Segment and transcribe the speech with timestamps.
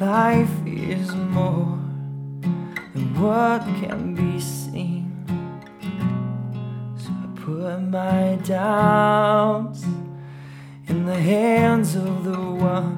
[0.00, 1.78] Life is more
[2.40, 5.12] than what can be seen.
[6.96, 9.84] So I put my doubts
[10.88, 12.96] in the hands of the one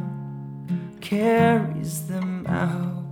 [0.69, 3.03] who carries them out.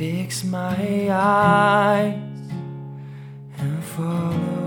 [0.00, 2.14] fix my eyes
[3.58, 4.59] and follow.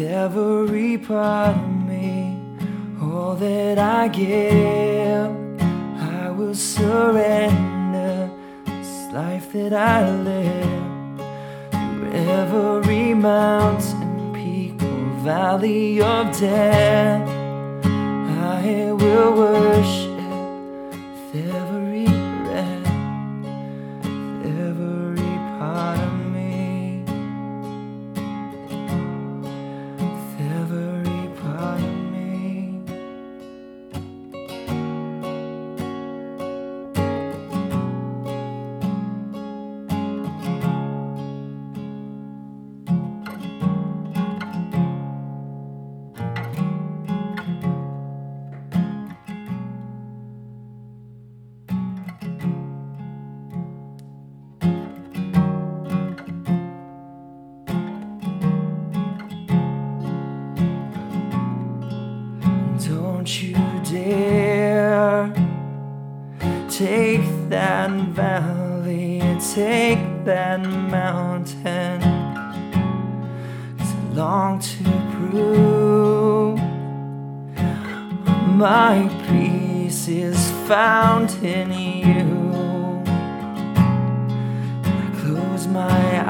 [0.00, 2.36] Every part of me.
[3.00, 5.30] All that I give,
[6.00, 8.30] I will surrender.
[8.64, 11.20] This life that I live,
[11.70, 17.28] through every mountain, peak, or valley of death,
[17.84, 20.09] I will worship
[66.80, 69.20] take that valley,
[69.54, 70.60] take that
[70.96, 72.00] mountain.
[73.76, 76.58] 'Cause I long to prove
[78.66, 78.96] my
[79.28, 81.70] peace is found in
[82.06, 82.24] you.
[85.02, 86.24] I close my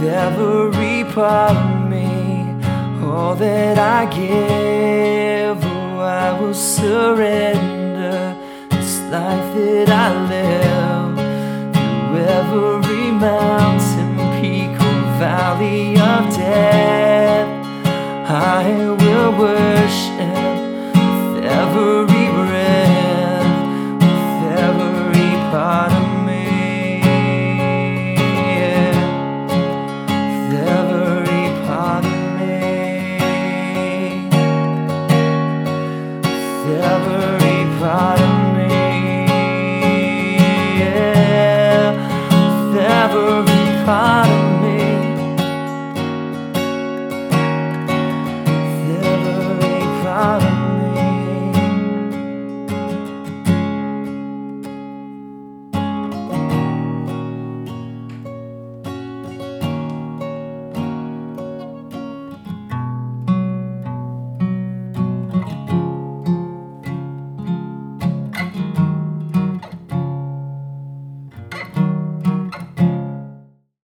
[0.00, 1.79] with every part
[3.30, 8.36] all that I give, oh, I will surrender
[8.70, 11.14] this life that I live
[11.72, 16.99] through every mountain, peak, or valley of death.